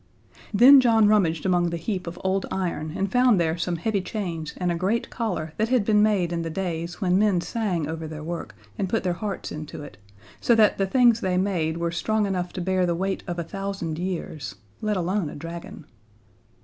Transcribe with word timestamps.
Then 0.51 0.81
John 0.81 1.07
rummaged 1.07 1.45
among 1.45 1.69
the 1.69 1.77
heap 1.77 2.07
of 2.07 2.19
old 2.23 2.47
iron 2.49 2.91
and 2.97 3.11
found 3.11 3.39
there 3.39 3.55
some 3.55 3.75
heavy 3.75 4.01
chains 4.01 4.55
and 4.57 4.71
a 4.71 4.75
great 4.75 5.11
collar 5.11 5.53
that 5.57 5.69
had 5.69 5.85
been 5.85 6.01
made 6.01 6.33
in 6.33 6.41
the 6.41 6.49
days 6.49 7.01
when 7.01 7.19
men 7.19 7.39
sang 7.39 7.87
over 7.87 8.07
their 8.07 8.23
work 8.23 8.55
and 8.79 8.89
put 8.89 9.03
their 9.03 9.13
hearts 9.13 9.51
into 9.51 9.83
it, 9.83 9.99
so 10.39 10.55
that 10.55 10.79
the 10.79 10.87
things 10.87 11.21
they 11.21 11.37
made 11.37 11.77
were 11.77 11.91
strong 11.91 12.25
enough 12.25 12.51
to 12.53 12.61
bear 12.61 12.87
the 12.87 12.95
weight 12.95 13.21
of 13.27 13.37
a 13.37 13.43
thousand 13.43 13.99
years, 13.99 14.55
let 14.81 14.97
alone 14.97 15.29
a 15.29 15.35
dragon. 15.35 15.85